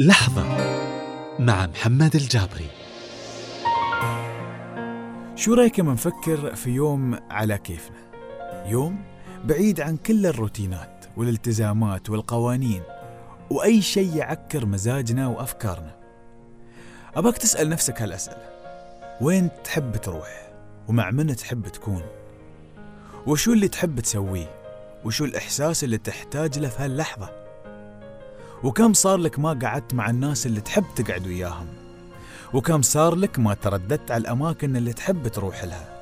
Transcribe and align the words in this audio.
لحظة 0.00 0.44
مع 1.38 1.66
محمد 1.66 2.16
الجابري. 2.16 2.66
شو 5.36 5.54
رأيك 5.54 5.80
لما 5.80 5.92
نفكر 5.92 6.54
في 6.54 6.70
يوم 6.70 7.18
على 7.30 7.58
كيفنا؟ 7.58 7.96
يوم 8.66 9.04
بعيد 9.44 9.80
عن 9.80 9.96
كل 9.96 10.26
الروتينات 10.26 11.04
والالتزامات 11.16 12.10
والقوانين 12.10 12.82
وأي 13.50 13.82
شيء 13.82 14.16
يعكر 14.16 14.66
مزاجنا 14.66 15.28
وأفكارنا. 15.28 15.96
أباك 17.16 17.38
تسأل 17.38 17.68
نفسك 17.68 18.02
هالأسئلة. 18.02 18.48
وين 19.20 19.48
تحب 19.64 19.96
تروح؟ 19.96 20.52
ومع 20.88 21.10
من 21.10 21.36
تحب 21.36 21.68
تكون؟ 21.68 22.02
وشو 23.26 23.52
اللي 23.52 23.68
تحب 23.68 24.00
تسويه؟ 24.00 24.50
وشو 25.04 25.24
الإحساس 25.24 25.84
اللي 25.84 25.98
تحتاج 25.98 26.58
له 26.58 26.68
في 26.68 26.82
هاللحظة؟ 26.82 27.39
وكم 28.64 28.92
صار 28.92 29.18
لك 29.18 29.38
ما 29.38 29.52
قعدت 29.52 29.94
مع 29.94 30.10
الناس 30.10 30.46
اللي 30.46 30.60
تحب 30.60 30.84
تقعد 30.96 31.26
وياهم؟ 31.26 31.66
وكم 32.52 32.82
صار 32.82 33.14
لك 33.14 33.38
ما 33.38 33.54
ترددت 33.54 34.10
على 34.10 34.20
الأماكن 34.20 34.76
اللي 34.76 34.92
تحب 34.92 35.28
تروح 35.28 35.64
لها؟ 35.64 36.00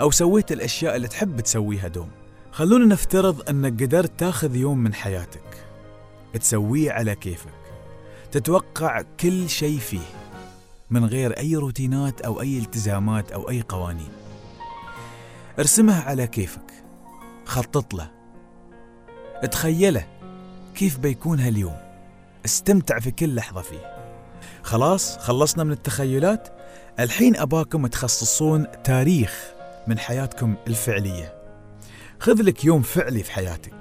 أو 0.00 0.10
سويت 0.10 0.52
الأشياء 0.52 0.96
اللي 0.96 1.08
تحب 1.08 1.40
تسويها 1.40 1.88
دوم؟ 1.88 2.08
خلونا 2.52 2.86
نفترض 2.86 3.48
أنك 3.50 3.82
قدرت 3.82 4.12
تاخذ 4.18 4.56
يوم 4.56 4.78
من 4.78 4.94
حياتك. 4.94 5.64
تسويه 6.40 6.92
على 6.92 7.14
كيفك. 7.14 7.48
تتوقع 8.32 9.02
كل 9.20 9.48
شيء 9.48 9.78
فيه. 9.78 10.06
من 10.90 11.04
غير 11.04 11.38
أي 11.38 11.56
روتينات 11.56 12.20
أو 12.20 12.40
أي 12.40 12.58
التزامات 12.58 13.32
أو 13.32 13.50
أي 13.50 13.62
قوانين. 13.68 14.10
ارسمها 15.58 16.02
على 16.02 16.26
كيفك. 16.26 16.72
خطط 17.44 17.94
له. 17.94 18.10
تخيله. 19.50 20.17
كيف 20.78 20.98
بيكون 20.98 21.40
هاليوم؟ 21.40 21.76
استمتع 22.44 22.98
في 22.98 23.10
كل 23.10 23.34
لحظة 23.34 23.62
فيه. 23.62 23.96
خلاص 24.62 25.18
خلصنا 25.18 25.64
من 25.64 25.72
التخيلات؟ 25.72 26.48
الحين 27.00 27.36
أباكم 27.36 27.86
تخصصون 27.86 28.66
تاريخ 28.84 29.52
من 29.86 29.98
حياتكم 29.98 30.54
الفعلية. 30.66 31.34
خذ 32.20 32.42
لك 32.42 32.64
يوم 32.64 32.82
فعلي 32.82 33.22
في 33.22 33.32
حياتك. 33.32 33.74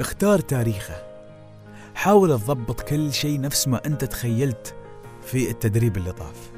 اختار 0.00 0.40
تاريخه. 0.40 1.02
حاول 1.94 2.38
تضبط 2.38 2.80
كل 2.80 3.12
شيء 3.12 3.40
نفس 3.40 3.68
ما 3.68 3.86
أنت 3.86 4.04
تخيلت 4.04 4.74
في 5.26 5.50
التدريب 5.50 5.96
اللي 5.96 6.12
طاف. 6.12 6.50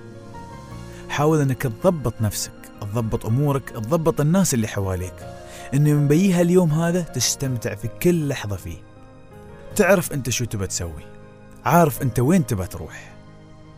حاول 1.09 1.41
أنك 1.41 1.62
تضبط 1.62 2.14
نفسك 2.20 2.53
تضبط 2.81 3.27
أمورك 3.27 3.70
تضبط 3.70 4.20
الناس 4.20 4.55
اللي 4.55 4.69
حواليك. 4.69 5.14
أن 5.75 5.84
من 5.84 6.09
بيها 6.09 6.41
اليوم 6.41 6.70
هذا 6.70 7.00
تستمتع 7.00 7.75
في 7.75 7.89
كل 7.89 8.28
لحظة 8.28 8.56
فيه. 8.56 8.91
تعرف 9.77 10.12
أنت 10.12 10.31
شو 10.31 10.45
تبى 10.45 10.67
تسوي. 10.67 11.03
عارف 11.65 12.03
أنت 12.03 12.20
وين 12.20 12.47
تبى 12.47 12.67
تروح. 12.67 13.12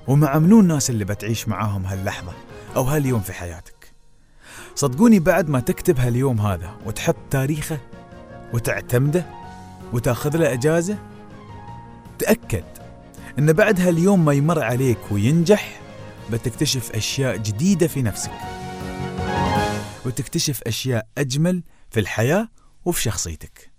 ومع 0.06 0.39
منو 0.39 0.61
الناس 0.61 0.91
اللي 0.91 1.05
بتعيش 1.05 1.48
معاهم 1.48 1.87
هاللحظة 1.87 2.33
أو 2.77 2.83
هاليوم 2.83 3.20
في 3.20 3.33
حياتك. 3.33 3.92
صدقوني 4.75 5.19
بعد 5.19 5.48
ما 5.48 5.61
تكتب 5.61 5.98
هاليوم 6.00 6.41
هذا 6.41 6.77
وتحط 6.87 7.17
تاريخه 7.31 7.78
وتعتمده 8.53 9.27
وتأخذ 9.92 10.37
له 10.37 10.53
إجازة 10.53 10.98
تأكد 12.19 12.65
إن 13.39 13.53
بعد 13.53 13.81
هاليوم 13.81 14.25
ما 14.25 14.33
يمر 14.33 14.62
عليك 14.62 14.98
وينجح 15.11 15.81
بتكتشف 16.33 16.92
أشياء 16.92 17.37
جديدة 17.37 17.87
في 17.87 18.03
نفسك. 18.03 18.33
وتكتشف 20.06 20.62
أشياء 20.67 21.06
أجمل 21.19 21.62
في 21.91 22.00
الحياة 22.00 22.48
وفي 22.84 23.03
شخصيتك. 23.03 23.73